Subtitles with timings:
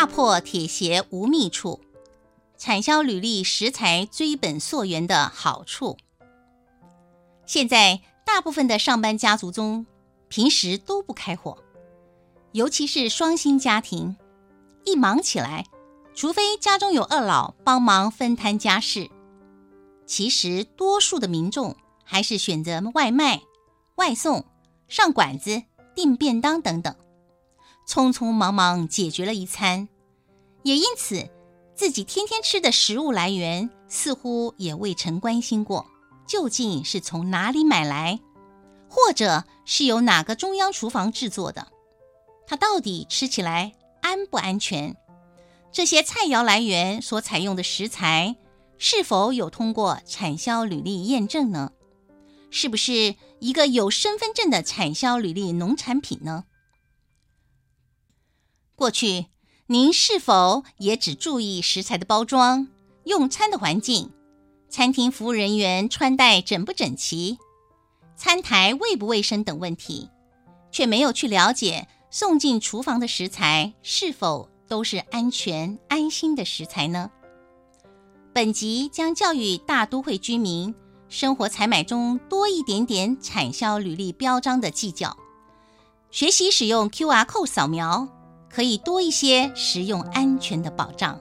[0.00, 1.78] 踏破铁鞋无觅处，
[2.56, 5.98] 产销履历食材追本溯源的好处。
[7.44, 9.84] 现在大部分的上班家族中，
[10.28, 11.58] 平时都不开火，
[12.52, 14.16] 尤其是双薪家庭，
[14.86, 15.66] 一忙起来，
[16.14, 19.10] 除非家中有二老帮忙分摊家事，
[20.06, 23.42] 其实多数的民众还是选择外卖、
[23.96, 24.46] 外送、
[24.88, 25.62] 上馆子、
[25.94, 26.96] 订便当等等。
[27.90, 29.88] 匆匆忙忙解决了一餐，
[30.62, 31.28] 也因此
[31.74, 35.84] 自己天天吃的食物来源似乎也未曾关心过，
[36.24, 38.20] 究竟是从哪里买来，
[38.88, 41.66] 或者是由哪个中央厨房制作的，
[42.46, 44.96] 它到底吃起来安不安全？
[45.72, 48.36] 这些菜肴来源所采用的食材
[48.78, 51.72] 是否有通过产销履历验证呢？
[52.52, 56.44] 是不是一个有身份证的产销履历农产品呢？
[58.80, 59.26] 过去，
[59.66, 62.66] 您是否也只注意食材的包装、
[63.04, 64.10] 用餐的环境、
[64.70, 67.36] 餐厅服务人员穿戴整不整齐、
[68.16, 70.08] 餐台卫不卫生等问题，
[70.72, 77.10] 却没有去了解送进厨房的食材是否都是安全安心的食材呢？
[78.32, 80.74] 本集将教育大都会居民，
[81.10, 85.14] 生活采买中多一点点产销履历标章的计较，
[86.10, 88.08] 学习使用 QR code 扫描。
[88.52, 91.20] 可以多一些食用安全的保障。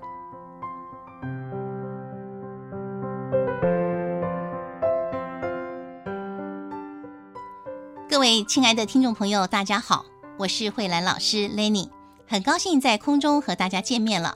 [8.09, 10.05] 各位亲爱的听众朋友，大家好，
[10.39, 11.89] 我是慧兰老师 Lenny，
[12.27, 14.35] 很高兴在空中和大家见面了。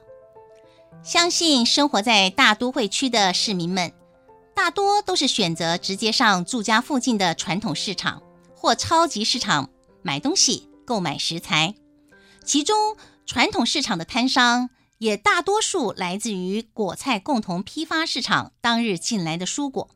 [1.01, 3.91] 相信生活在大都会区的市民们，
[4.53, 8.21] 大多都是选择直接上住家附近的传统市场
[8.55, 9.71] 或超级市场
[10.03, 11.73] 买东西、购买食材。
[12.43, 19.89] 其中，传统市场的摊商也大多数来自于果菜共同批发市场当日进来的蔬果，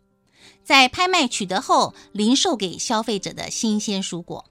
[0.64, 4.46] 在拍卖取得后零售给消费者的新鲜蔬果。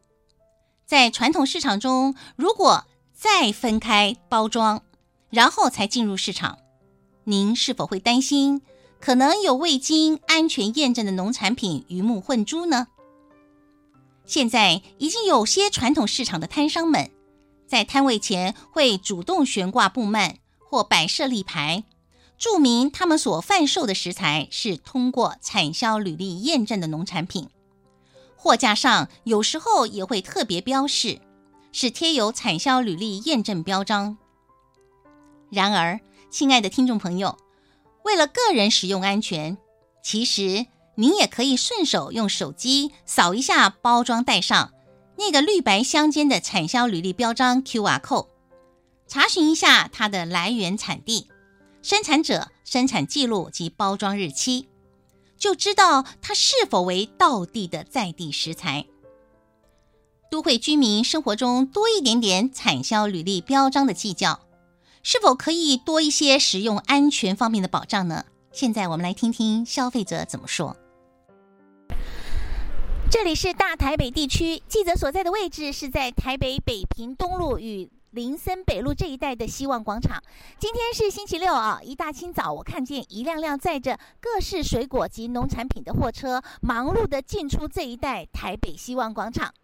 [0.85, 4.83] 在传统市场中，如果再分开包装，
[5.31, 6.59] 然后才进入市场，
[7.25, 8.61] 您是否会担心
[9.01, 12.89] 可能有未经安全验证的农产品鱼目混珠呢？
[14.27, 17.11] 现在已经有些传统市场的摊商们。
[17.67, 21.85] 在摊位前会主动悬挂布幔或摆设立牌，
[22.39, 27.49] 注明他们所贩售的食材是通过产销履历验证的农产品。
[28.37, 31.21] 货架上有时候也会特别标示，
[31.73, 34.19] 是贴有产销履历验证标章。
[35.51, 36.01] 然而，
[36.31, 37.37] 亲爱的听众朋友，
[38.05, 39.59] 为了个人使用安全，
[40.03, 40.67] 其实
[40.97, 44.73] 您也可以顺手用手机扫一下包装袋上。
[45.19, 48.29] 那个绿白相间的产销履历标章 QR code，
[49.07, 51.29] 查询一下它的来源产地、
[51.83, 54.67] 生产者、生产记录及包装日期，
[55.39, 58.87] 就知道它是否为道地的在地食材。
[60.31, 64.41] 都会居民生活中多一点点产销履历标章的计较，
[65.03, 68.25] 是否可以多一些食用安全方面的保障呢？
[68.53, 70.77] 现在我们来听听消费者怎么说。
[73.09, 80.21] 这里是大台北地区，记者所在的位置是在台北北平东路与林森北路这一带的希望广场。
[80.59, 89.55] 今天是星期六啊，一大清早，我看见一辆辆载着各式水果及农产品的货车，忙碌地进出这一带台北希望广场。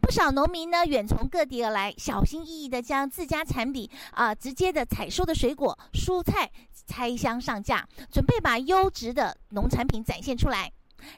[0.00, 6.50] 不少农民呢，远从各地而来，小心翼翼地将自家产品啊、直接的采收的水果、蔬菜
[6.86, 10.72] 拆箱上架，准备把优质的农产品展现出来。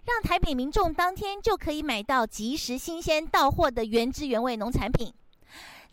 [0.06, 5.12] 让台北民众当天就可以买到即时新鲜到货的原汁原味农产品。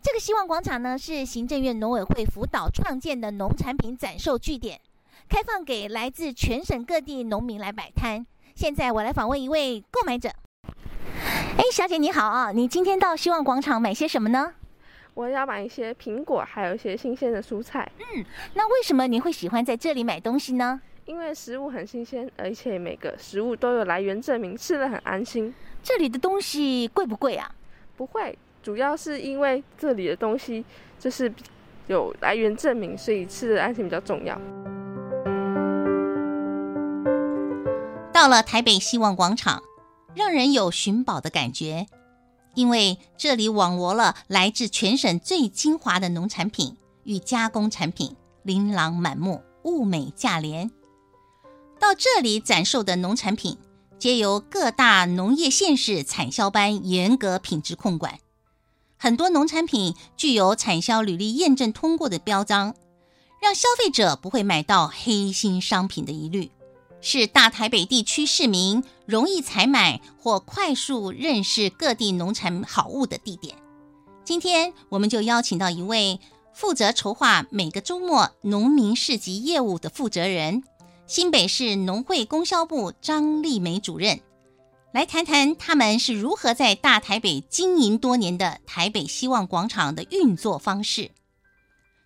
[0.02, 4.80] 这个希望广场呢，是行政院农委会辅导创建的农产品展售据点，
[5.28, 8.24] 开放给来自全省各地农民来摆摊。
[8.54, 10.30] 现在我来访问一位购买者。
[11.58, 14.54] 哎，小姐你好啊，你今天到希望广场买些什么呢？
[15.14, 17.90] 我要买一些苹果，还有一些新鲜的蔬菜。
[17.98, 20.80] 嗯，那为什么你会喜欢在这里买东西呢？
[21.06, 25.54] 因为食物很新鲜，而且每个食物都有来源证明，吃得很安心。
[25.80, 27.48] 这里的东西贵不贵啊？
[27.96, 30.64] 不会，主要是因为这里的东西
[30.98, 31.32] 就是
[31.86, 34.36] 有来源证明，所以吃的安心比较重要。
[38.12, 39.62] 到了台北希望广场，
[40.12, 41.86] 让人有寻宝的感觉，
[42.54, 50.68] 因为这里网罗了来自全省最精华的农产品与加工产品，琳琅满目，物美价廉。
[51.86, 53.58] 到这里展售的农产品，
[53.96, 58.18] 皆由各大农业县市产销班严格品质控管，
[58.96, 62.74] 很多农产品具有产销履历验证通过的标章，
[63.40, 66.50] 让消费者不会买到黑心商品的疑虑，
[67.00, 73.54] 是大台北地区市民容易采买或快速认识各地农产好物的地点。
[74.24, 76.18] 今天我们就邀请到一位
[76.52, 80.64] 负责筹划每个周末农民市集业务的负责人，
[81.08, 84.20] 新北市农会供销部张丽梅主任，
[84.92, 91.12] 来谈谈他们是如何在大台北经营多年的台北希望广场的运作方式。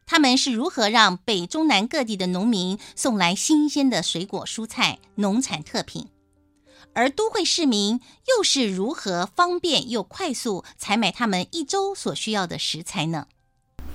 [0.04, 6.08] 他们是如何让北中南各地的农民送来新鲜的水果、蔬菜、农产特品？
[6.92, 13.28] 而都会市民又是如何方便又快速采买他们一周所需要的食材呢？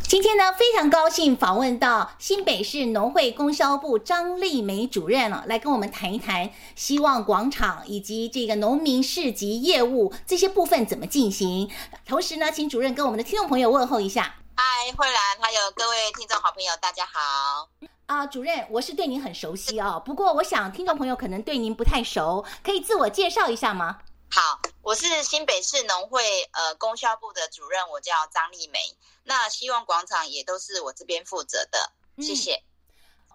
[0.08, 11.72] 今天呢，非常高兴访问到新北市农会供销部张丽梅主任了，来跟我们谈一谈希望广场以及这个农民市集业务这些部分怎么进行。
[12.06, 14.36] 同时呢，请主任跟我们的听众朋友问候一下。
[14.56, 17.68] 嗨，慧兰，还有各位听众好朋友，大家好。
[18.06, 20.00] 啊，主任，我是对您很熟悉哦。
[20.06, 23.98] 不过，我想听众朋友可能对您不太熟，可以自我介绍一下吗？
[24.30, 28.80] 好，我是新北市农会呃供销部的主任，我叫张丽梅。
[29.24, 31.92] 那希望广场也都是我这边负责的，
[32.22, 32.56] 谢谢。
[32.56, 32.64] 嗯，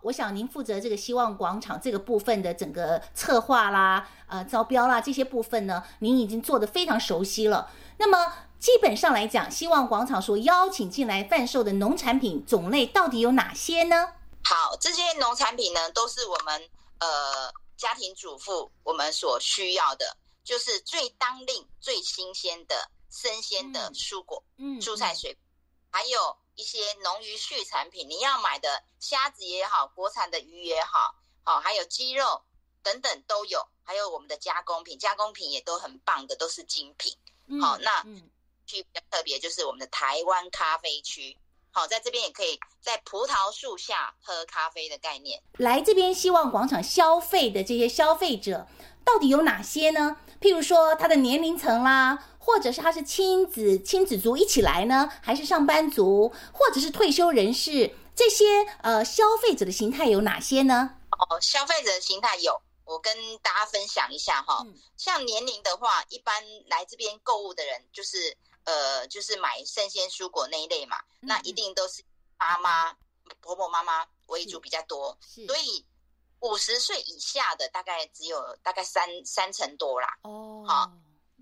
[0.03, 7.71] 我想您负责这个希望广场这个部分的整个策划啦、呃招标啦这些部分呢，您已经做得非常熟悉了。
[7.97, 14.13] 那么基本上来讲，希望广场所邀请进来贩售的农产品种类到底有哪些呢？
[14.45, 20.17] 好，这些农产品呢，都是我们呃家庭主妇我们所需要的，
[20.51, 25.41] 就是最当令、最新鲜的生鲜的蔬果、嗯，嗯蔬菜水果，
[25.93, 31.15] 还有一些农渔畜产品，你要买的虾子也好，国产的鱼也好，
[31.45, 32.43] 好，还有鸡肉
[32.83, 37.17] 等等都有，还有我们的加工品，加工品也都很棒的，都是精品。
[37.63, 38.03] 好，那
[38.67, 41.39] 区比较特别就是我们的台湾咖啡区。
[41.73, 45.41] 好，在这边也可以在葡萄树下喝咖啡的概念。
[45.59, 48.67] 来这边希望广场消费的这些消费者
[49.05, 50.17] 到底有哪些呢？
[50.41, 60.97] 譬如说他的年龄层啦，或者是他是亲子亲子族一起来呢，还是上班族，或者是退休人士，这些呃消费者的形态有哪些呢？
[61.13, 64.65] 哦，消费者的形态有，我跟大家分享一下哈。
[64.67, 68.37] 嗯、像年龄的话，一般来这边购物的人就是。
[68.65, 72.05] 呃，就是买生鲜蔬果那一类嘛，嗯、那一定都是
[72.39, 72.93] 妈妈、
[73.41, 75.17] 婆婆妈妈为主比较多，
[75.47, 75.87] 所以
[76.41, 80.19] 五十岁以下的大概只有大概三三成多啦。
[80.23, 80.93] 哦，好，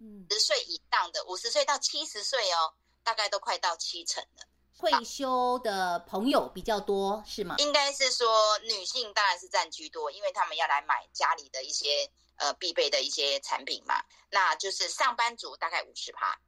[0.00, 4.46] 嗯，十岁以上的五十岁到七十岁哦，大概都快到七成了。
[4.78, 7.56] 退休的朋友比较多是吗？
[7.58, 14.04] 应该是说女性当然是占居多，因为他们要来买家里的一些呃必备的一些产品嘛。
[14.30, 16.38] 那就是上班族大概五十趴。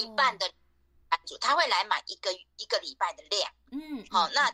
[0.00, 0.50] 哦，一半的
[1.08, 4.44] 班主他会来买一个一个礼拜的量，嗯，好、哦，那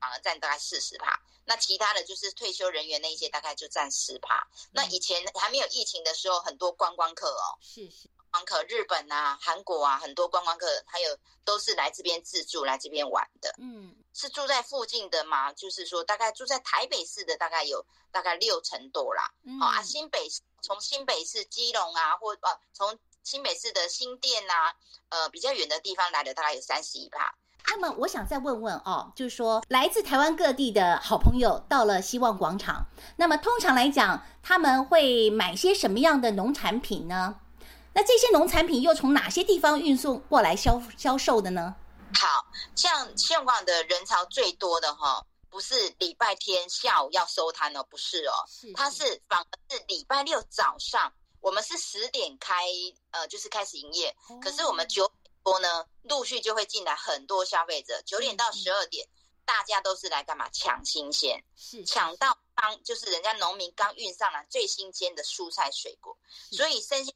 [0.00, 4.46] 反而占大概四十趴，那其他的就是退休人员那一些大概就占十趴。
[4.50, 15.52] 嗯、那以前还没有疫情的时候，很多观光客哦，是是，观光客日本啊、韩国啊，很多观光客还有都是来这边自助来这边玩的，嗯，是住在附近的嘛？
[15.52, 19.60] 就是说大概住在台北市的大概有大概六成多啦，好、嗯。
[19.60, 20.28] 哦、啊，新北
[20.62, 22.98] 从新北市基隆啊，或呃从。
[23.28, 24.72] 新北市的新店呐、啊，
[25.10, 27.34] 呃，比较远的地方来的大概有三十一趴。
[27.66, 37.38] 那么我想再问问哦，就是说来自台湾各地的好朋友到了希望广场，那么通常来讲，他们会买些什么样的农产品呢？
[37.92, 41.76] 那这些农产品又从哪些地方运送过来销销售的呢？
[42.14, 51.12] 好像希望广场的人潮最多的哈、哦，不是礼拜天下午要收摊哦，不是哦，是是它是反而是礼拜六早上。
[51.40, 52.66] 我们是十点开，
[53.10, 54.14] 呃，就是开始营业。
[54.42, 58.02] 可是我们九点多呢，陆续就会进来很多消费者。
[58.04, 59.12] 九点到十二点，嗯、
[59.44, 60.48] 大家都是来干嘛？
[60.50, 66.16] 抢新鲜，是抢到刚就是人家农民刚运上来最新鲜的蔬菜水果。
[66.50, 67.14] 所以生鲜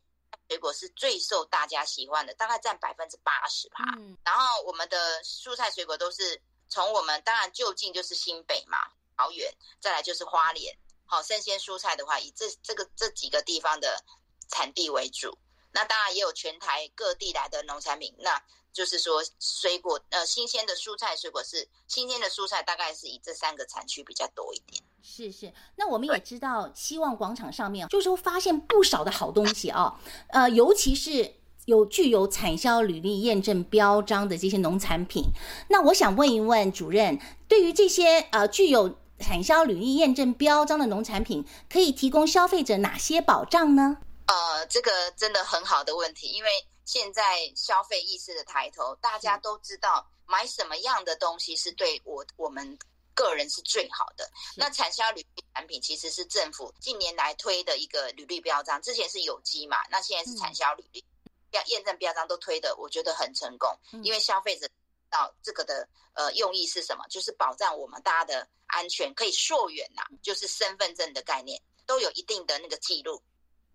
[0.49, 3.79] 水果是最受大家喜欢的，大概占百分之八十吧。
[3.99, 8.79] 嗯、然后我们的蔬菜水果都是从我们当然就近就是新北嘛，
[9.17, 10.77] 桃园，再来就是花莲。
[11.13, 14.03] 好，生鲜蔬菜的话，以这这个这几个地方的
[14.49, 15.37] 产地为主，
[15.73, 18.15] 那当然也有全台各地来的农产品。
[18.21, 18.43] 那
[18.73, 24.83] 就是说，水果呃，新鲜的蔬菜水果是新鲜的蔬菜，大概是以这三个产区比较多一点。
[25.03, 31.35] 是是，那我们也知道，希望广场上面就是说发现不少的好东西啊，呃，尤其是
[31.67, 35.25] 有具有产销履历验证标章的这些农产品。
[35.69, 43.97] 那我想问一问主任，对于这些呃具有产销履历验证标章的农产品可以提供消费者哪些保障呢？
[44.27, 46.51] 呃，这个真的很好的问题，因为
[46.85, 47.23] 现在
[47.55, 52.79] 消费意识的抬头，大家都知道买什么样的东西是对我我们
[53.15, 54.31] 个人是最好的。
[54.57, 61.05] 那产销履历产品其实是政府近年来推的一个履历标章，之前是有机嘛，那现在是产销履历。
[61.51, 63.69] 要验证标章都推的，我觉得很成功，
[64.03, 64.67] 因为消费者
[65.13, 73.23] 知道这个的呃用意是什么，就是保障我们大家的安全，可以溯源呐，就是身份证的概念都有一定的那个记录。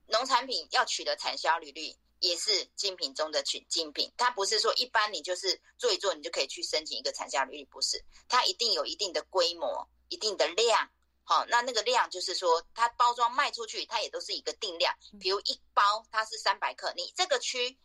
[0.08, 10.90] 农产品要取得产销履历，也是精品中的取精品，它不是说一般你就是做一做你就可以去申请一个产销履历，不是，它一定有一定的规模、一定的量。
[11.24, 14.96] 好，那那个量就是说，它包装卖出去，它也都是一个定量。
[15.20, 17.78] 比如一包它是三百克，你这个区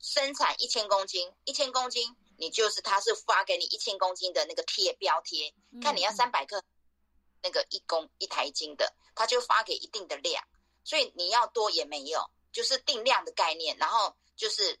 [0.00, 5.52] 生产一千公斤，一千公斤，你就是它是发给你一千公斤的那个贴标贴。
[5.82, 6.62] 看你要三百克，
[7.42, 10.42] 那个一公一台斤的，它就发给一定的量。
[10.84, 12.20] 所以你要多也没有，
[12.52, 13.76] 就是定量的概念。
[13.78, 14.78] 然后就是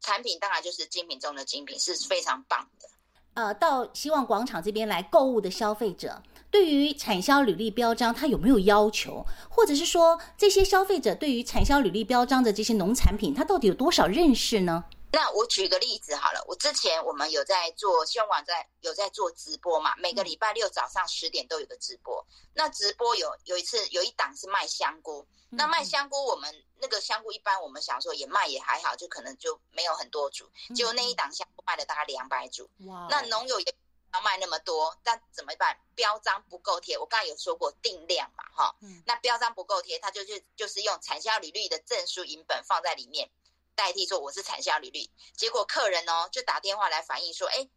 [0.00, 2.88] 产品，当然就是精品中的精品，是非常棒的。
[3.34, 6.22] 呃，到希望广场这边来购物的消费者。
[6.50, 9.24] 对于产销履历标章，他有没有要求？
[9.50, 14.84] 或者是说，这些消费者对于产销履历标章的这些农产品，他到底有多少认识呢？
[15.10, 22.24] 那我举个例子好了，我之前我们有在做希望网在有在做直播嘛，每个礼拜六早上十点都有个直播。
[22.54, 32.68] 那直播有有一次有一档是卖香菇，那卖香菇我们那个香菇一般我们想说也卖也还好，就可能就没有很多组，结果那一档香菇卖了大概两百组。
[32.86, 33.06] 哇！
[33.10, 33.74] 那农友也。
[34.14, 35.78] 要卖那么多，但怎么办？
[35.94, 36.96] 标章不够贴。
[36.96, 43.28] 我刚才有说过定量嘛，哈，嗯，那标章不够贴，他就是就是用产销履历的证书银本放在里面，
[43.78, 45.08] 代替说我是产销履历。
[45.36, 47.70] 结果客人哦就打电话来反映说，哎，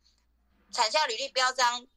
[0.73, 1.87] 产销履历标章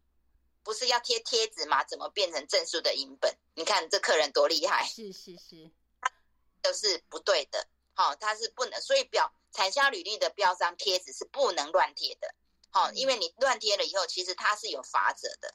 [0.62, 1.82] 不是要贴贴纸吗？
[1.84, 3.34] 怎么变成证书的影本？
[3.54, 4.86] 你看这客人多厉害！
[4.86, 5.70] 是是是，
[6.02, 6.12] 他
[6.62, 12.34] 就是不对的，好，他是不能，所以表产销履历的标章贴纸是不能乱贴的。
[12.70, 15.54] 好，因为你乱贴了以后，其实它是有法则的，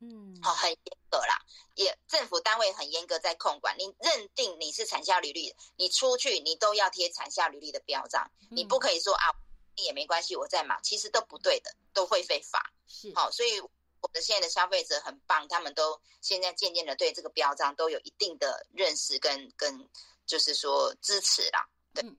[0.00, 1.38] 嗯，好，很严格啦，
[1.74, 3.74] 也政府单位很严格在控管。
[3.78, 9.30] 你认定你是产销履历，你出去你都要贴产销履历的标章，你不可以说啊，
[9.76, 12.72] 也没关系，我在忙，其实都不对的，都会被罚。
[12.86, 19.88] 是，好，所以我的现在的消费者很棒，他们都现在渐渐的对这个标章都有一定的认识跟跟，
[20.26, 22.04] 就是说支持啦，对。
[22.04, 22.16] 嗯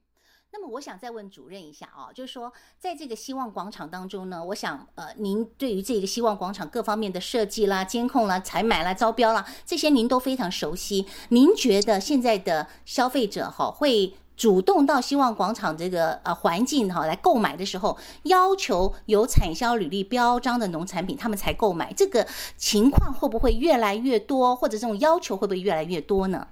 [0.58, 11.06] 那么我想再问主任一下啊，就是说，在这个希望广场当中呢，我想呃，您对于这个希望广场各方面的设计啦、监控啦、采买啦、招标啦，这些您都非常熟悉。
[11.28, 26.48] 您觉得现在的消费者哈，会主动到希望广场这个呃环境哈来购买的时候，要求有产销履历标章的农产品，他们才购买，这个情况会不会越来越多，或者这种要求会不会越来越多呢？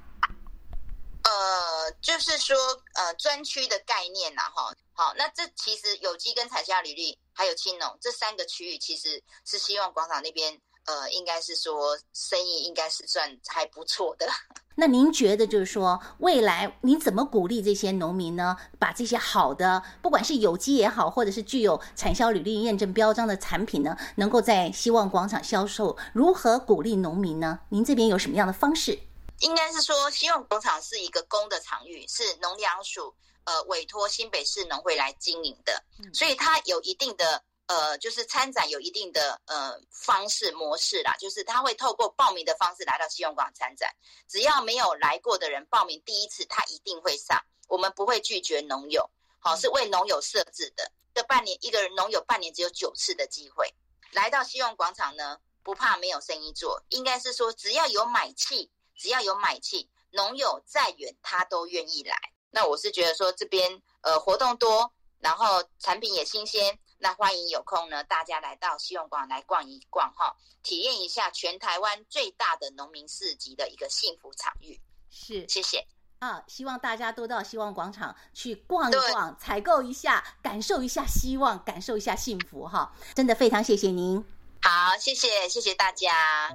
[2.01, 2.57] 就是说，
[2.95, 14.29] 呃，专区的概念呐，哈，好，那这其实有机跟产销履历还有青农这三个区域，其实是希望广场那边，呃，应该是说生意应该是算还不错的。
[14.77, 18.57] 那您觉得就是说，未来您怎么鼓励这些农民呢？
[18.79, 25.97] 把这些好的，不管是有机也好，或者是具有产销履历验证标章的产品呢，能够在希望广场销售？
[26.13, 27.61] 如何鼓励农民呢？
[27.69, 28.99] 您这边有什么样的方式？
[29.45, 35.85] 应该是说，希望广场是一个公的场域，是农粮署呃委托新北市农会来经营的，
[36.15, 43.95] 所以它有一定的呃，就是参展有一定的呃方式模式啦，就是他会透过报名的方式来到希望广场参展，
[44.27, 49.11] 只要没有来过的人报名第一次，他一定会上，我们不会拒绝农友，
[49.41, 53.75] 好，是为农友设置的，这半年一个人农友半年只有九次的机会。
[54.13, 58.71] 来到希望广场呢，不怕没有生意做，应该是说只要有买气。
[58.97, 62.17] 只要有买气，农友再远他都愿意来。
[62.51, 74.81] 那我是觉得说这边呃活动多，然后产品也新鲜，那欢迎有空呢大家来到希望广场来逛一逛哈，体验一下全台湾最大的农民市集的一个幸福场域。
[75.11, 75.87] 是，谢谢
[76.21, 82.95] 啊，希望大家都到希望广场去逛一逛，采购一下，感受一下希望，感受一下幸福哈。
[83.15, 84.25] 真的非常谢谢您。
[84.63, 86.51] 好，谢谢谢谢大家。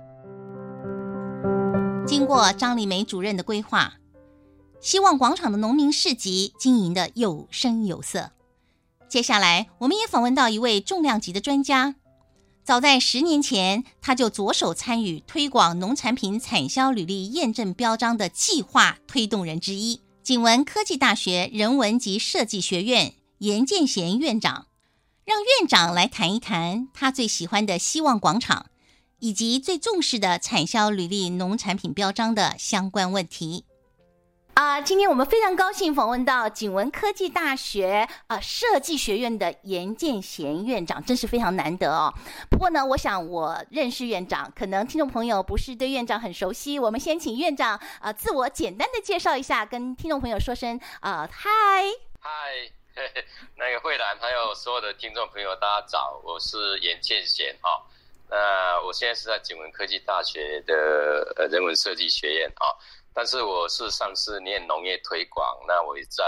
[2.10, 3.94] 经过张丽梅主任的规划，
[4.82, 8.32] 希望广场的农民市集经营得有声有色。
[9.08, 11.94] 接下来，我们也访问到一位重量级的专家。
[12.64, 24.66] 早在十年前，他就着手参与推广农产品产销履历验证标章的计划推动人之一——景文科技大学人文及设计学院严建贤院长。
[25.26, 28.66] 让院长来谈一谈他最喜欢的希望广场。
[29.20, 33.66] 以及最重视的产销履历农产品标章的相关问题。
[34.56, 42.14] 啊、今天我们非常高兴访问到景文科技大学啊、呃、设计学院的颜建贤院长，真是非常难得哦。
[42.50, 51.50] 不过呢，我想我认识院长，可能听众朋友不是对院长很熟悉，我们先请院长啊、自我简单的介绍一下，跟听众朋友说声啊嗨
[52.20, 52.30] 嗨，
[53.56, 57.82] 那个慧兰还有所有的听众朋友，大家早，我是颜建贤哈、
[58.30, 62.68] 那我现在是在景文科技大学的呃人文设计学院啊。
[62.68, 62.78] 哦
[63.12, 66.24] 但是我事实上次念农业推广，那我也在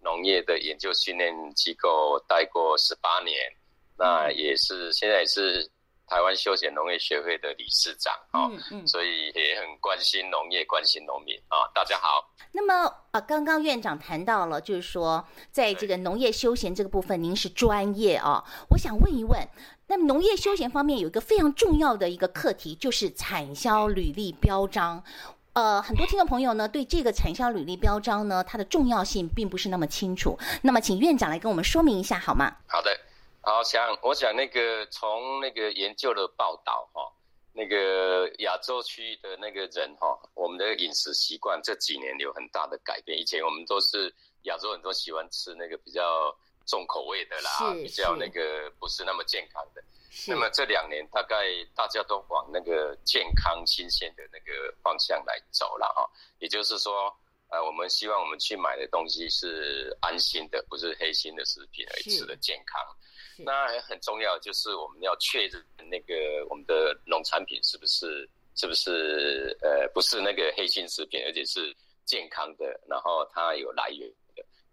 [0.00, 3.34] 农业的研究训练机构待过十八年，
[3.98, 5.68] 那也是现在也是
[6.06, 11.66] 台湾休闲农业学会的理事长啊，嗯嗯，所以也很关心农业，关心农民啊。
[11.74, 12.30] 大家好。
[12.52, 12.74] 那么
[13.12, 18.44] 啊，刚刚院长谈到了，就是说在这个农业休闲这个部分，您是专业啊。
[18.70, 19.40] 我想问一问，
[19.90, 25.02] 那农业休闲方面有一个非常重要的一个课题，就是产销履历标章。
[25.52, 30.38] 呃，很多听众朋友呢，对这个产销履历标章呢，它的重要性并不是那么清楚。
[30.62, 32.56] 那么，请院长来跟我们说明一下好吗？
[32.68, 32.96] 好的，
[33.40, 37.02] 好，想我想那个从那个研究的报道哈，
[37.52, 43.18] 那个亚洲区的那个人哈，我们的饮食习惯这几年有很大的改变。
[43.18, 46.32] 以前我们都是亚洲人都喜欢吃那个比较
[46.66, 49.82] 重口味的啦，比较那个不是那么健康的。
[50.26, 51.36] 那么这两年大概
[51.74, 56.04] 大家都往那个健康新鲜的那个方向来走了哈，
[56.40, 57.16] 也就是说，
[57.48, 62.80] 呃，我们希望我们去买的东西是安心的，不是黑心的食品而吃的健康。
[63.38, 66.14] 那很重要就是我们要确认那个
[66.50, 71.74] 我们的农产品是不是是不是呃不是那个黑心食品，而且是
[72.04, 74.16] 健康的，然后它有来源的。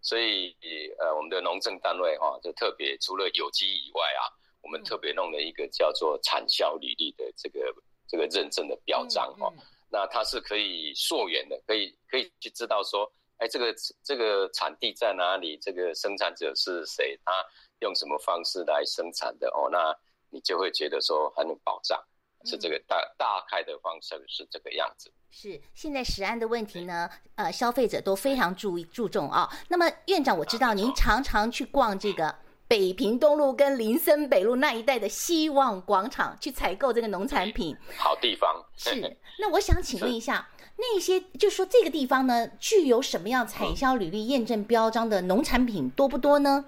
[0.01, 0.55] 所以
[0.99, 4.27] 呃，我们的农政单位哈，就特别除了有机以外啊。
[4.63, 7.73] 我们特别弄了一个叫做产销履历的这个
[8.05, 9.53] 这个认证的标章哦，
[9.89, 13.73] 那它是可以溯源的，可以可以去知道说，哎，这个
[14.03, 17.31] 这个产地在哪里，这个生产者是谁，他
[17.79, 19.95] 用什么方式来生产的哦，那
[20.29, 21.97] 你就会觉得说很有保障，
[22.45, 25.11] 是这个大大概的方向是这个样子。
[25.29, 29.49] 是现在食安的问题呢，呃，消费者都非常注意注重啊。
[29.67, 32.35] 那么院长，我知道您常常去逛这个。
[32.69, 38.61] 北平东路跟林森北路那一带的希望广场去采购这个农产品，好地方。
[38.75, 46.65] 是， 那我想请问一下，那些就说这个地方呢，具有什么样产销履历验证标章的农产品多不多呢？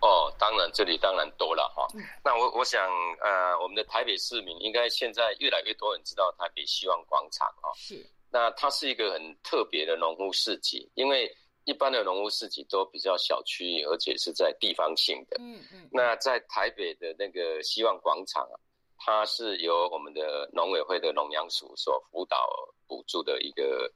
[0.00, 1.86] 哦，当然这里当然多了哈。
[1.94, 2.88] 嗯、那我我想，
[3.20, 7.72] 呃，我们的台北市民应该现在越来越多人知道台北希望广场啊。
[7.74, 11.34] 是，那它是一个很特别的农夫市集，因为。
[11.68, 15.36] 一般的农务市集都比较小区域，而且是在地方性的。
[15.40, 15.88] 嗯嗯。
[15.90, 18.54] 那在台北的那个希望广场啊，
[18.98, 22.48] 它是由我们的农委会的农粮署所辅导
[22.86, 23.92] 补助的一个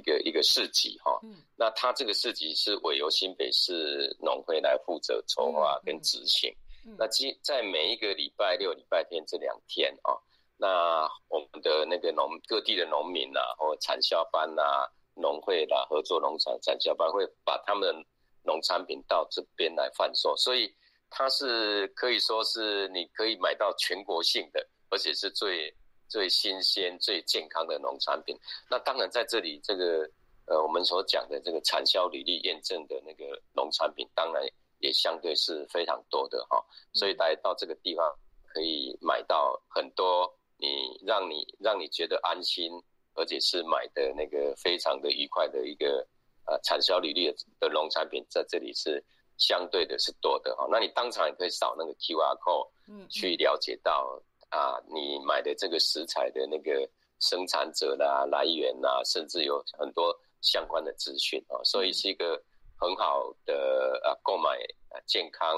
[0.00, 1.20] 一个一个市集哈。
[1.22, 1.36] 嗯。
[1.56, 6.50] 那它这个市集是委由新北市农会来负责筹划跟执行。
[6.86, 6.96] 嗯。
[6.98, 10.16] 那即在每一个礼拜六、礼拜天这两天啊，
[10.56, 14.88] 那我们的那个农各地的农民啊，或产销班啊。
[15.16, 18.04] 农会啦，合作农场产销班会把他们的
[18.42, 20.72] 农产品到这边来贩售，所以
[21.10, 25.74] 它是可以说是你可以买到全国性的，而且是最
[26.10, 28.36] 最新鲜、最健康的农产品。
[28.68, 30.06] 那当然在这里，这个
[30.44, 34.44] 呃，我们所讲的这个产销履历验证的那个农产品，当然
[34.80, 36.62] 也相对是非常多的哈。
[36.92, 38.14] 所以来到这个地方，
[38.52, 42.70] 可以买到很多你让你让你觉得安心。
[43.14, 46.06] 而且是买的那个非常的愉快的一个
[46.46, 47.26] 呃产销履历
[47.58, 49.04] 的农产品，在这里是
[49.36, 50.64] 相对的是多的哈。
[50.70, 54.18] 那你当场也可以扫那个 QR code，嗯，去了解到
[54.50, 62.40] 啊，你买的这个食材的那个生产者啦、来源啦，甚至有很多相关的资讯啊，所以是一个
[62.76, 64.50] 很好的啊购买
[64.90, 65.48] 啊健康。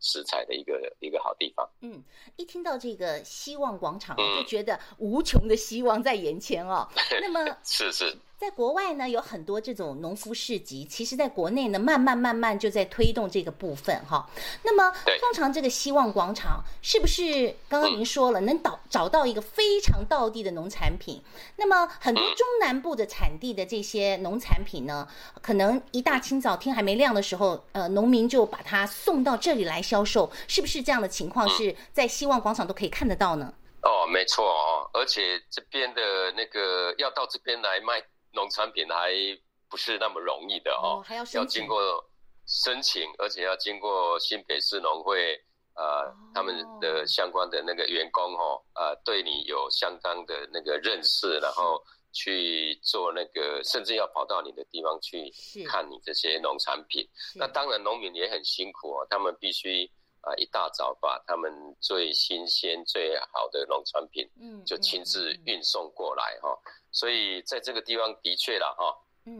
[0.00, 1.68] 食材的一个一个好地方。
[1.80, 2.00] 嗯，
[2.36, 6.86] 一听到这个希望广场，就觉得无穷的希望在眼前哦。
[6.94, 8.16] 嗯、 那么是是。
[8.38, 14.30] 在国外呢，有很多这种农夫市集，其实在国内呢，慢慢慢慢就在推动这个部分哈。
[14.62, 21.20] 那么，通常这个希望广场是不是刚刚您说了，能找找到一个非常道地的农产品？
[21.56, 25.08] 那么，很多中南部的产地的这些农产品呢，
[25.42, 31.48] 可能一大清早天还没亮的时候，呃，农民就把它送到这里来销售，是不是这样的情况？
[31.48, 33.52] 是在希望广场都可以看得到呢？
[33.82, 38.00] 哦，没错哦，而且这边的那个要到这边来卖。
[38.32, 39.12] 农产品还
[39.68, 41.78] 不是那么容易的哦，还要要经过
[42.46, 45.34] 申请，而且要经过新北市农会
[45.74, 55.30] 呃、哦、他们的相关的那个员工哦，呃对你有相当的那个认识，然后去做那个，甚至要跑到你的地方去
[55.68, 57.06] 看你这些农产品。
[57.36, 59.84] 那当然，农民也很辛苦哦，他们必须
[60.22, 66.58] 啊一大早把他们最新鲜、最好的农产品，嗯，就亲自运送过来哈。
[66.90, 68.94] 所以在这个地方的确啦哈，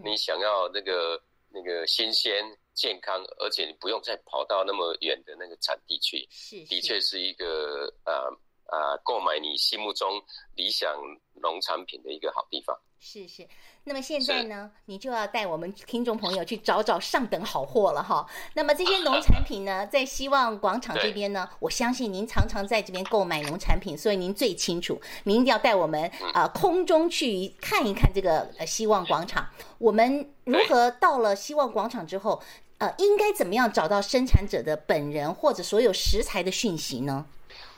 [0.05, 6.29] 你想要那个那个新鲜、健康，而且你不用再跑到那么远的那个产地去，
[6.67, 8.39] 的确是一个呃。
[8.71, 10.23] 啊，购买你心目中
[10.55, 10.95] 理想
[11.33, 12.79] 农产品的一个好地方。
[13.01, 13.49] 是是，
[13.89, 18.27] 那么现在呢，你就要带我们听众朋友去找找上等好货了哈。
[18.55, 25.01] 那么这些 农产品呢，在希望广场这边呢，我相信您常常在这边购买农产品，所以您最清楚。
[25.25, 29.49] 您一定要带我们啊、呃、空中去看一看这个呃希望广场。
[29.79, 32.43] 我们如何到了希望广场之后，
[32.77, 37.25] 呃，应该怎么样找到生产者的本人或者所有食材的讯息呢？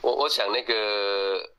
[0.01, 0.73] 我我想那个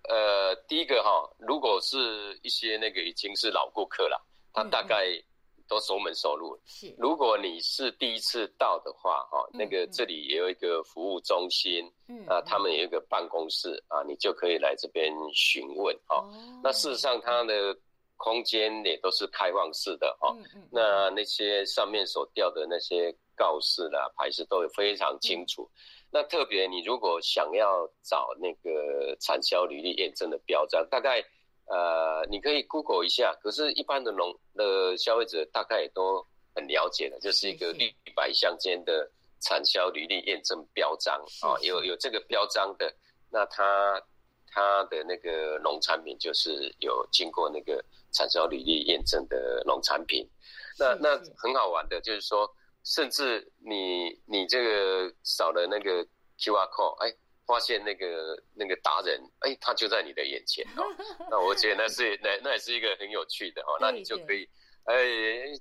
[0.09, 4.21] 呃，第一个哈，如果是一些那个已经是老顾客了，
[4.53, 5.07] 他大概
[5.69, 6.59] 都熟门熟路。
[6.67, 16.23] 是，如果你是第一次到的话哈，那个这里也有一个服务中心，嗯啊，他们有一个办公室啊，你就可以来这边询问哈。
[16.63, 17.77] 那事实上，它的
[18.17, 20.37] 空间也都是开放式的哈。
[20.71, 25.69] 那那些上面所吊的那些告示啦、牌子都非常清楚。
[26.11, 31.25] 那特别，你如果想要找那个产销履历验证的标章，大概
[31.73, 33.35] 呃，你可以 Google 一下。
[33.43, 36.23] 可是，一般的农的消费者大概也都
[36.55, 41.57] 很了解的，就是一个绿白相间的产销履历验证标章啊。
[41.63, 42.95] 有有这个标章的，
[43.31, 43.99] 那它
[44.49, 47.83] 它的那个农产品就是有经过那个
[48.13, 50.29] 产销履历验证的农产品。
[50.79, 52.47] 那那很好玩的，就是说。
[52.85, 56.05] 甚至你你这个扫了那个
[56.37, 57.15] QR code，哎，
[57.47, 60.83] 发现那个那个达人，哎，他就在你的眼前哦。
[61.31, 63.79] 那我觉得那是那那也是一个很有趣的哦。
[63.81, 64.49] 那你就可以，
[64.85, 64.95] 哎，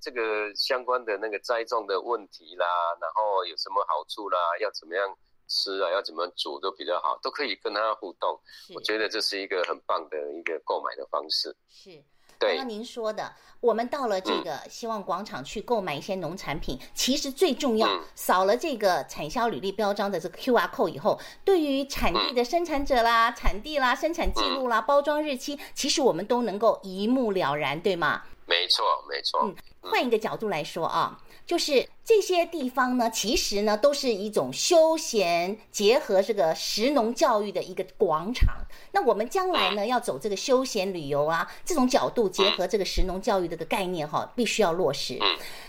[0.01, 2.65] 这个相关的那个栽种的问题啦，
[3.01, 5.17] 然后有什么好处啦，要怎么样
[5.47, 8.39] 吃啊，要怎么煮都比较好，都可以跟他互动。
[8.75, 11.55] 我觉得这是一个很棒的一个购买的方式。
[11.69, 12.03] 是。
[12.47, 28.23] 刚刚您说的，我们到了这个希望广场去购买一些农产品，其实最重要，扫了这个产销履历标章的这个 QR code 以后，对于产地的生产者啦、产地啦、生产记录啦、包装日期，其实我们都能够一目了然，对吗？
[28.45, 29.41] 没错，没错。
[29.43, 31.17] 嗯，换一个角度来说啊。
[31.51, 38.55] 就是这些地方呢，其实呢都是一种休闲结合这个食农教育的一个广场。
[38.93, 45.19] 那我们将来呢要走这个休闲旅游啊，这种角度结合这个食农教育这个概念哈，必须要落实。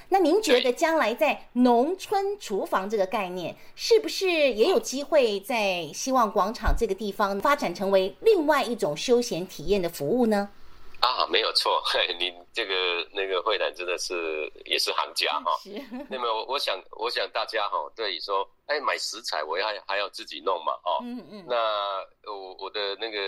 [0.08, 10.48] 那您觉得将来在农村厨房这个概念，是不是也有机会在希望广场这个地方发展成为另外一种休闲体验的服务呢？
[11.02, 11.82] 啊，没有错，
[12.16, 15.58] 你这个那个慧兰真的是也是行家哈。
[16.08, 21.44] 那么我想，我想大家哈，对于说，哎，买食材我要还要自己弄嘛，哦，嗯嗯。
[21.48, 21.56] 那
[22.30, 23.18] 我我的那个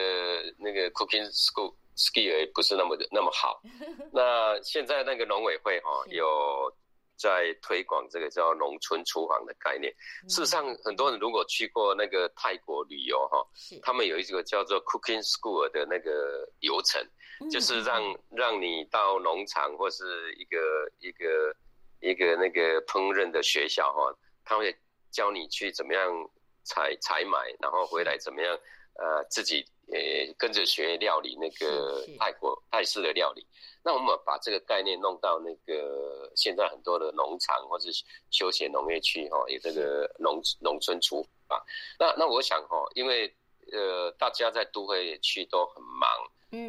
[0.56, 3.60] 那个 cooking school skill 也不是那么的那么好。
[4.14, 6.72] 那现在那个农委会哈有
[7.16, 9.92] 在推广这个叫农村厨房的概念。
[10.28, 13.44] 事实上，很多人如果去过那个泰国旅游哈，
[13.82, 17.04] 他们有一个叫做 cooking school 的那个游程。
[17.50, 20.58] 就是让让你到农场或是一个
[21.00, 21.56] 一个
[22.00, 24.76] 一个那个烹饪的学校哈，他会
[25.10, 26.30] 教你去怎么样
[26.64, 28.54] 采采买，然后回来怎么样
[28.94, 29.98] 呃自己呃
[30.38, 33.46] 跟着学料理那个泰国泰式的料理。
[33.82, 37.88] 那我们把这个概念弄到那个现在很多的农场或是
[38.30, 41.62] 休闲农业区哈，有这个农农村厨房。
[41.98, 43.34] 那那我想哈，因为
[43.72, 46.08] 呃大家在都会区都很忙。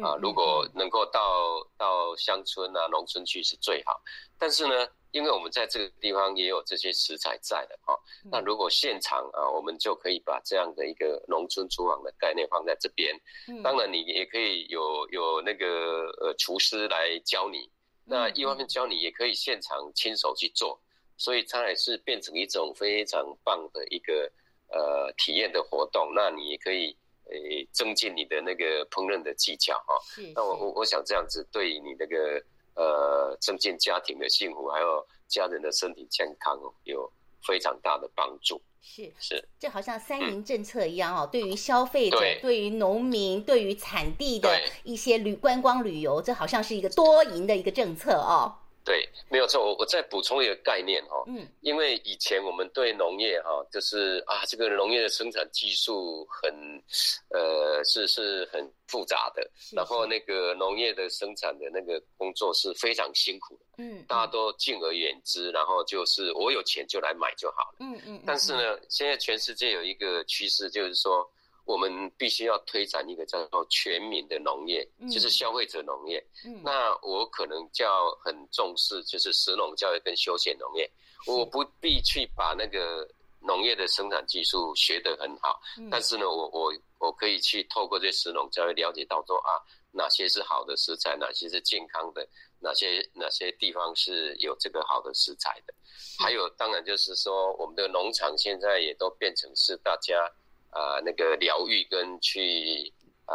[0.02, 4.00] 啊，如果能够到到乡村啊、农村去是最好。
[4.38, 7.98] 但是呢，因为我们在这个地方也有这些食材在的哈，
[8.30, 13.14] 那如果现场啊，我们就可以把这样的一个农村厨房的概念放在这边。
[13.62, 17.70] 当然，你也可以有有那个呃厨师来教你。
[18.04, 20.78] 那一方面教你，也可以现场亲手去做，
[21.16, 24.30] 所以它也是变成一种非常棒的一个
[24.68, 26.12] 呃体验的活动。
[26.14, 26.96] 那你也可以。
[27.30, 29.98] 诶，增进你的那个烹饪的技巧哈。
[30.04, 30.32] 是。
[30.34, 32.42] 那我我我想这样子对你那个
[32.74, 37.10] 呃，增进家庭的幸福，还有家人的身体健康哦有
[37.46, 38.60] 非常大的帮助。
[38.88, 41.28] 是是，这好像三赢政策一样哦。
[41.30, 48.54] 对于消费者，对于农民，对于产地的一些旅观光旅游，这好像是一个多赢的一个政策哦。
[48.86, 49.60] 对，没有错。
[49.60, 56.54] 我我再补充一个概念哈，嗯，因为以前我们对农业哈，就是啊，这个农业的生产技术很，
[57.30, 68.22] 呃，是是很复杂的，然后那个农业的生产的那个工作是非常辛苦的，嗯，大家都敬而远之，然后就是我有钱就来买就好了，嗯嗯。
[68.24, 71.28] 但是呢，现在全世界有一个趋势，就是说。
[71.66, 76.24] 我们必须要推展一个叫做全民的农业，嗯、就是消费者农业。
[76.44, 80.88] 嗯、那我可能叫很重视，就是食农教育跟休闲农业。
[81.26, 83.06] 我不必去把那个
[83.40, 89.58] 农业的生产技术学得很好，嗯、但是呢，我我我可以去透过这食农教育了解到说啊，
[89.90, 92.24] 哪些是好的食材，哪些是健康的，
[92.60, 95.74] 哪些哪些地方是有这个好的食材的。
[95.98, 100.14] 是还有，当然就是说，我们的农场现在也都变成是大家。
[100.76, 102.92] 啊、呃，那个疗愈跟去
[103.24, 103.34] 啊，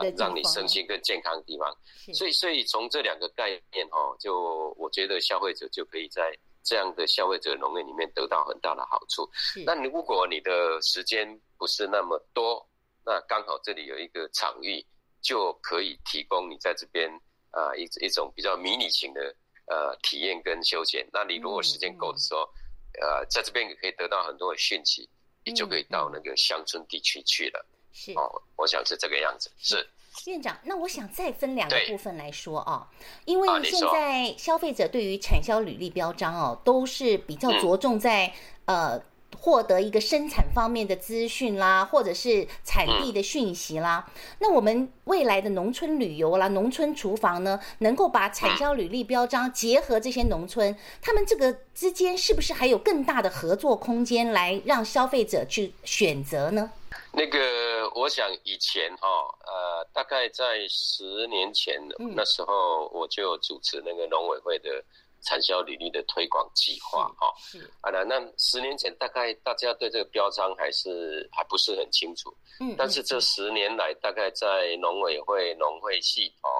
[0.00, 1.70] 呃、让你身心更健康的地方。
[2.06, 6.32] 是所以，所以从这两个概念哈，就我觉得消费者就可以在
[6.64, 9.28] 这样的消费者农业里面得到很大的好处。
[9.34, 12.66] 是那如果你的时间不是那么多，
[13.04, 14.82] 那刚好这里有一个场域，
[15.20, 17.10] 就可以提供你在这边
[17.50, 19.20] 啊、呃、一一种比较迷你型的
[19.66, 21.06] 呃体验跟休闲。
[21.12, 22.56] 那你如果时间够的时候，嗯
[23.00, 25.08] 嗯、呃，在这边也可以得到很多的讯息。
[25.48, 28.12] 你就可以到那个乡村地区去了，是。
[28.12, 29.50] 哦，我想是这个样子。
[29.58, 29.88] 是
[30.26, 32.88] 院长，那我想再分两个部分来说啊，
[33.24, 38.32] 因为现在消费者对于产销履历标章哦，都是比较着重在
[38.66, 39.00] 呃。
[39.36, 44.10] 获得一个生产方面的资讯啦，或者是产地的讯息啦。
[44.40, 56.72] 那我们未来的农村旅游啦、农村厨房呢，能够把产销履历标章结合这些农村，他们这个之间是不是还有更大的合作空间，来让消费者去选择呢？
[57.12, 59.08] 那个，我想以前哈，
[59.46, 61.74] 呃，大概在十年前，
[62.16, 64.84] 那时候我就主持那个农委会的。
[65.22, 67.34] 产销履历的推广计划，哈，
[67.80, 76.50] 啊，那那十年前大概大家对这个标章还是还不是很清楚，嗯，但是这十年来，大概在农委会、农会系统，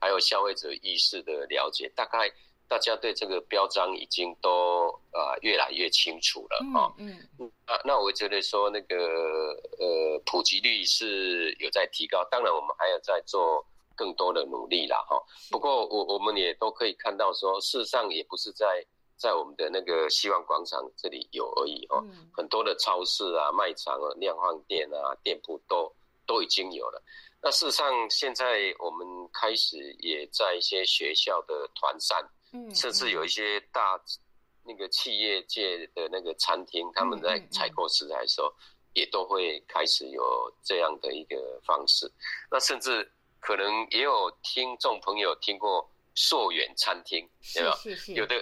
[0.00, 2.30] 还有消费者意识的了解，大概
[2.68, 8.96] 大家对这个标章已经都呃越来越清楚了，哈，嗯嗯，啊，那我觉得说那个
[9.78, 13.64] 呃普及率是有在提高，当然我们还有在做。
[13.96, 15.16] 更多的努力啦，哈。
[15.50, 18.84] 不过我我们也都可以看到说，事实上也不是在
[19.16, 22.02] 在我们的那个希望广场这里有而已，哈。
[22.36, 25.92] 很多的超市啊、卖场啊、量贩店啊、店铺都
[26.26, 27.00] 都已经有了。
[27.40, 34.00] 那事实上，现在我们开始也在一些学校的团膳，嗯，甚至有一些大
[34.64, 38.52] 那个企业界的那个餐厅，他们在采购食材的时候，
[38.94, 42.10] 也都会开始有这样的一个方式。
[42.50, 43.08] 那甚至。
[43.42, 47.74] 可能也有听众朋友听过溯源餐厅，有没有？
[47.74, 48.36] 是是是有的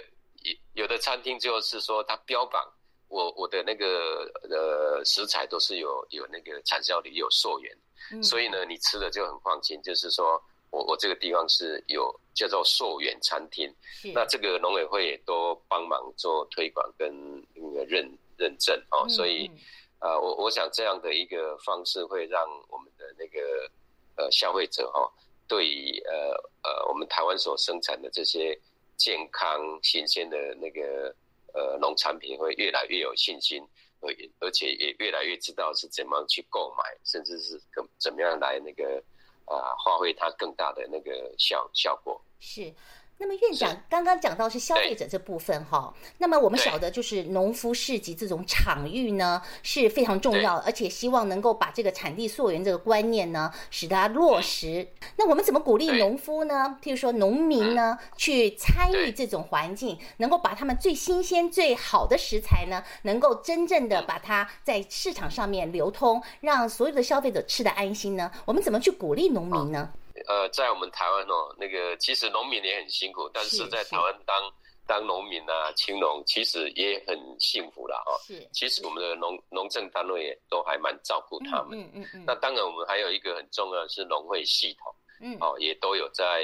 [0.73, 2.63] 有的餐厅就是说，它标榜
[3.07, 7.75] 我我的那个呃食材都是有有那个产销履历有溯源，
[8.11, 9.81] 嗯、所以呢，你吃的就很放心。
[9.81, 17.11] 就是说我我这个地方是有叫做溯源餐厅，是那这个农委会也都帮忙做推广跟
[17.55, 19.47] 那个认认证哦，嗯、所以
[19.97, 23.67] 啊、呃，我我想这样的一个方式会让我们的那个。
[24.21, 25.11] 呃，消费者哈，
[25.47, 26.13] 对于呃
[26.61, 28.55] 呃，我们台湾所生产的这些
[28.95, 31.13] 健康新鲜的那个
[31.55, 33.67] 呃农产品，会越来越有信心，
[33.99, 39.03] 而而且也越来越知道是怎么去购买，甚至是怎怎么样来那个
[39.45, 42.23] 啊、发挥它更大的那个效效果。
[42.39, 42.71] 是。
[43.21, 54.87] 那么院长刚刚讲到是消费者这部分哈，那么我们晓得就是农夫市集这种场域呢是非常重要，而且希望能够把这个产地溯源这个观念呢使它落实。
[55.17, 56.75] 那我们怎么鼓励农夫呢？
[56.81, 68.31] 譬如说农民呢去参与这种环境，能够把他们最新鲜最好的食材呢，能够真正的把它在市场上面流通，让所有的消费者吃得安心呢？
[68.45, 69.91] 我们怎么去鼓励农民呢？
[70.27, 74.51] 呃，在我们台湾哦，那个其实农民也很辛苦，但是在台湾当
[74.87, 77.95] 当农民啊，青农其实也很幸福了。
[78.05, 78.17] 哦。
[78.25, 81.79] 是，其实我们的农农政单位也都还蛮照顾他们。
[81.79, 82.01] 嗯嗯嗯。
[82.01, 84.93] 嗯嗯，那当然，我们还有一个很重要的是农会系统。
[85.21, 85.37] 嗯。
[85.39, 86.43] 哦，也都有在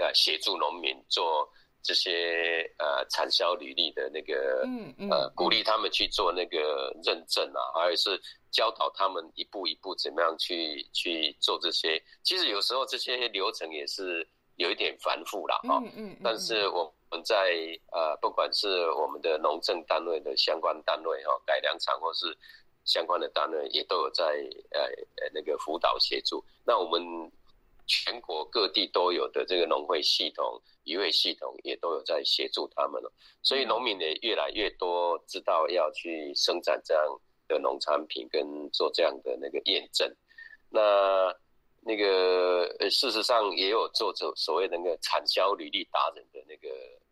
[0.00, 1.48] 呃协助农民做
[1.86, 8.20] 这些呃产销履历的那个嗯嗯呃鼓励他们去做那个认证啊，还有是。
[8.52, 15.58] 教导他们一步一步怎么样去去做这些，其实有时候这些流程也是有一点繁复啦。
[15.64, 15.78] 哈。
[15.84, 16.16] 嗯嗯。
[16.24, 17.52] 但是我们在
[17.92, 22.34] 呃，不管是我们的农政单位的相关单位哈，改良场或是
[22.86, 24.24] 相关的单位，也都有在
[24.70, 24.84] 呃
[25.20, 26.42] 呃那个辅导协助。
[26.64, 27.30] 那我们
[27.86, 37.04] 全国各地都有的这个农会系统、渔会系统也都有在协助他们了，所以农民也越来越多知道要去生产这样
[37.48, 40.12] 的农产品，跟做这样的那个验证。
[40.68, 41.34] 那
[41.80, 46.68] 那个呃，事实上也有做做所谓那个产销履历达人的那个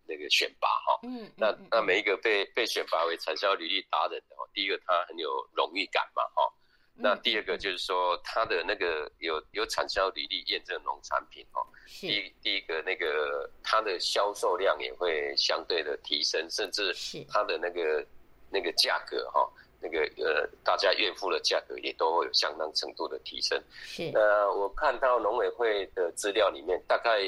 [0.08, 0.98] 那个选拔哈。
[1.04, 1.30] 嗯。
[1.36, 6.52] 那那每一个被被选拔为产销履历达人的哈，第一个他很有荣誉感嘛哈。
[6.96, 16.94] 那第二个就是说，它的那个有有产销履历验证农产品哦，第一第一个那个它的销售量也会相对的提升，甚至
[17.28, 18.06] 它的那个
[18.48, 19.44] 那个价格哈，
[19.80, 23.60] 那个呃大家愿付的价格也都会有相当程度的提升。
[23.72, 24.08] 是。
[24.12, 27.20] 那我看到农委会的资料里面，大概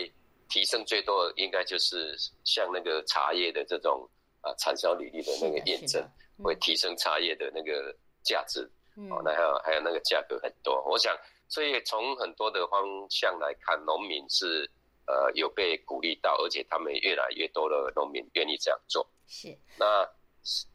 [0.48, 4.08] 提升最多的应该就是像那个茶叶的这种
[4.42, 6.08] 啊产销履历的那个验证，
[6.40, 8.70] 会提升茶叶的那个价值。
[9.10, 11.16] 哦，那还有还有那个价格很多，我想，
[11.48, 14.70] 所以从很多的方向来看，农民是
[15.06, 19.06] 呃有被鼓励到，而且他们越来越多的农民愿意这样做。
[19.26, 20.08] 是，那。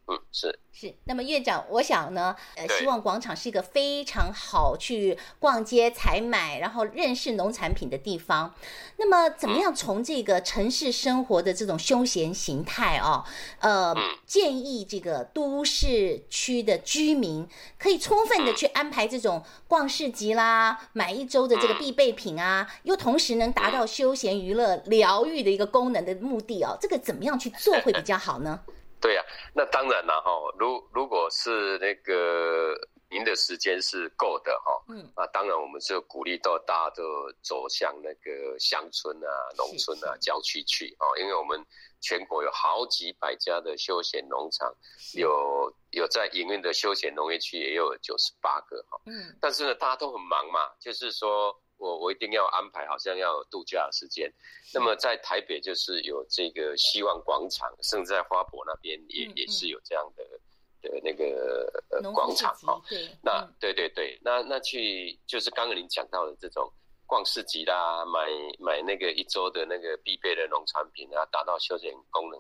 [0.08, 0.94] 嗯，是是。
[1.06, 8.54] 那么院长，我想呢，呃，希望广场是一个非常好去逛街、采买，然后认识农产品的地方。
[8.98, 13.24] 那么，怎么样从这个城市生活的这种休闲形态哦，
[13.60, 17.48] 呃，建议这个都市区的居民
[17.80, 26.78] 可以充分的去安排这种逛市集啦，买一周的这个必备品啊，又同时能达到休闲娱乐、疗愈的一个功能的目的哦。
[26.82, 28.60] 这个怎么样去做会比较好呢？
[29.02, 30.32] 对呀、啊，那当然了哈。
[30.60, 32.74] 如如果是那个
[33.10, 37.04] 您的时间是够的哈，嗯，那当然我们就鼓励到大家都
[37.42, 41.66] 走向那个乡村啊、农村啊、郊区去啊，因为我们
[42.00, 44.72] 全国有好几百家的休闲农场，
[45.16, 51.60] 有有在营运的休闲农业区也有九十八个哈，嗯，但是呢，大家都很忙嘛，就是说。
[51.82, 54.32] 我我一定要安排，好像要度假的时间。
[54.72, 60.24] 那么在台北就是有这个希望广场，甚至在花博那边也嗯嗯也是有这样的
[60.84, 62.80] 的那个呃广场哈。
[62.88, 66.72] 对，那对对对，那那去就是刚刚您讲到的这种
[67.08, 72.40] 逛市集啦，买买那个一周的那个必备的农产品啊，达到休闲功能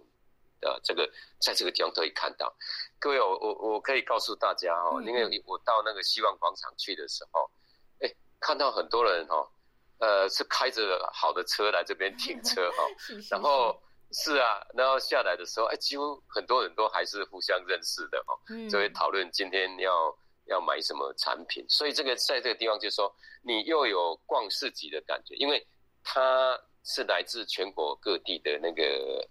[0.59, 2.53] 的这个，在这个地方可以看到。
[2.99, 7.49] 各位，我我我可以告诉大家哦，因为我到那个希望广场去的时候。
[8.41, 9.47] 看到很多人哈，
[9.99, 12.83] 呃，是开着好的车来这边停车 哈，
[13.29, 13.79] 然后
[14.11, 18.33] 是啊，然后下来的时候，哎，几乎很多人都还是互相认识的哈，
[18.67, 21.63] 就会讨论今天要要买什么产品。
[21.69, 25.63] 所以这个在这个地方就是说，你又有逛市集的感觉，因为
[26.03, 28.83] 它是来自全国各地的那个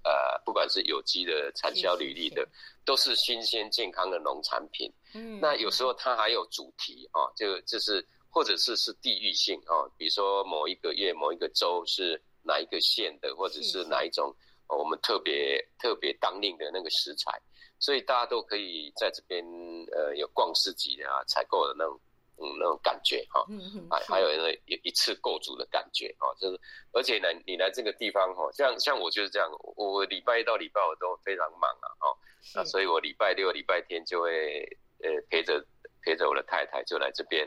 [0.05, 2.49] 呃，不管是有机的、产销履历的，
[2.85, 4.88] 都是新鲜健康的农产品。
[5.14, 8.07] 嗯，那有时候它还有主题啊，就就是。
[8.31, 14.35] 或者是是地域性啊，比如说某一个月某一个州是哪一个县的，或者是哪一种
[14.69, 17.33] 我们特别特别当令的那个食材，
[17.81, 19.45] 所以大家都可以在这边
[19.93, 22.01] 呃有逛市集啊采购的那种
[22.38, 23.45] 嗯那种感觉哈，
[23.90, 26.61] 啊还有那一一次购足的感觉啊，就是
[26.93, 32.14] 而且呢你来这个地方哈，像像我就是这样，我礼拜一到礼拜五都非常忙啊哦，
[32.55, 34.61] 那所以我礼拜六礼拜天就会
[35.03, 35.64] 呃陪着。
[36.03, 37.47] 陪着我的太太就来这边，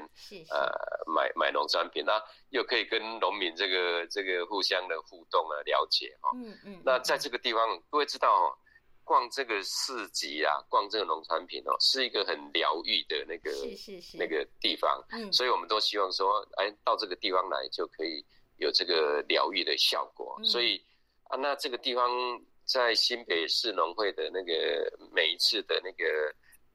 [0.49, 0.69] 呃，
[1.05, 6.29] 买买农产品，那又可以跟农民这个这个互相的互动啊，了解哈。
[6.35, 6.81] 嗯嗯。
[6.85, 8.53] 那在这个地方，各位知道哦，
[9.03, 13.51] 逛这个市集啊，逛这个农产品哦，是一个很疗愈的那个
[14.17, 15.03] 那个地方。
[15.11, 15.31] 嗯。
[15.33, 18.23] 所以我们都希望说，哎，到这个地方来就可以
[18.57, 20.39] 有这个疗愈的效果。
[20.43, 20.79] 所以
[21.29, 22.09] 啊，那这个地方
[22.65, 24.53] 在新北市农会的那个
[25.11, 26.05] 每一次的那个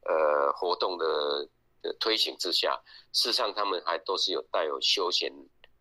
[0.04, 1.48] 呃活动的。
[1.82, 2.80] 的推行之下，
[3.12, 5.32] 事实上他们还都是有带有休闲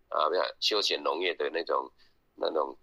[0.10, 0.30] 啊，
[0.60, 1.92] 休闲农业的那种、
[2.36, 2.78] 那种、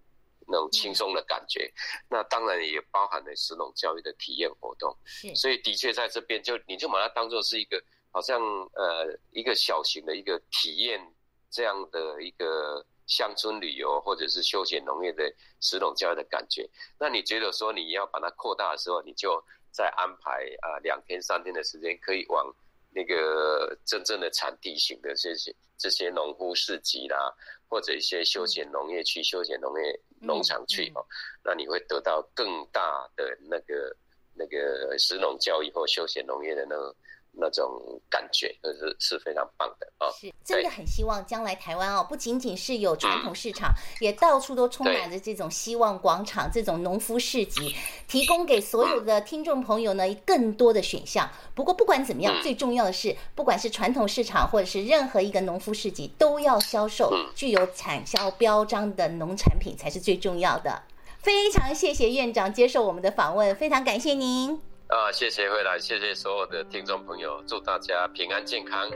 [0.46, 1.64] 那种轻松的感觉。
[1.64, 4.96] 嗯、那当然也包含了食农教育的体验活动。
[5.04, 8.42] 是，所以的确在这边就你就把它当做是一个好像
[8.74, 11.14] 呃一个小型的一个体验
[11.50, 16.68] 这样的一个乡村旅游或者是休闲农业的石农教育的感觉。
[16.98, 22.52] 那你觉得说你要把它扩大的时候，你就再安排啊两天三天的时间可以往。
[22.94, 27.34] 那个真正的产地型的这些这些农夫市集啦，
[27.68, 31.04] 或者一些休闲农业区、休闲农业农场区哦，
[31.44, 33.94] 那你会得到更大的那个
[34.32, 36.94] 那个食农教育或休闲农业的那个
[37.36, 37.66] 那种
[38.08, 40.10] 感觉，是是非常棒的啊！
[40.12, 47.74] 是真的很希望将来台湾哦，不仅仅是有传统市场，嗯、也到处都充满着这种希望广场、这种农夫市集，
[48.06, 51.28] 提供给所有的听众朋友呢更多的选项。
[51.54, 60.82] 不过不管怎么样，最重要的是，不管是传统市场或者是任何一个农夫市集，都要销售具有产销标章的农产品才是最重要的。
[61.18, 64.73] 非常谢谢院长接受我们的访问，非常感谢您。
[64.88, 68.90] 啊，谢谢慧兰，谢谢所有的听众朋友，祝大家平安健康。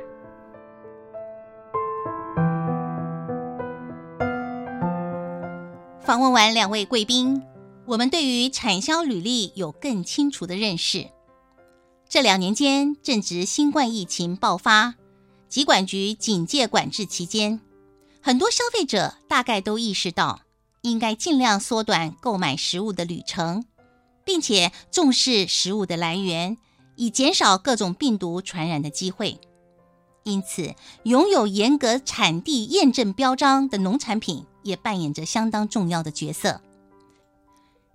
[6.00, 7.42] 访问完两位贵宾，
[7.86, 11.08] 我们对于产销履历有更清楚的认识。
[12.08, 14.94] 这两年间正值新冠疫情爆发，
[15.48, 17.60] 疾管局警戒管制期间，
[18.22, 20.40] 很多消费者大概都意识到，
[20.82, 23.64] 应该尽量缩短购买食物的旅程。
[24.28, 26.58] 并且重视食物的来源，
[26.96, 29.40] 以减少各种病毒传染的机会。
[30.22, 30.74] 因此，
[31.04, 36.60] 拥有严格产地验证标章的农产品也扮演着相当重要的角色，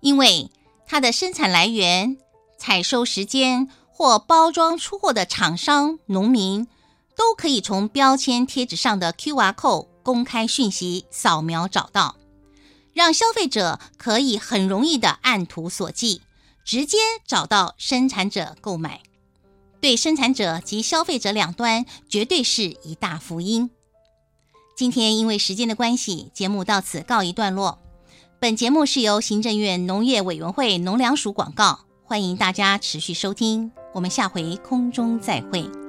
[0.00, 0.50] 因为
[0.88, 2.16] 它的生产来源、
[2.58, 6.66] 采收时间或包装出货的厂商、农民，
[7.14, 12.16] 都可以从标签贴纸上的 QR code 公开讯息扫描找到。
[12.94, 16.22] 让消费者可以很容易的按图索骥，
[16.64, 19.02] 直接找到生产者购买，
[19.80, 23.70] 对生产者及消费者两端绝对是一大福音。
[24.76, 27.78] 今天因为时间的关系，节目到此告一段落。
[28.40, 33.72] 本节目是由行政院农业委员会农粮署广告，欢迎大家持续收听。
[33.92, 35.83] 我们下回空中再会。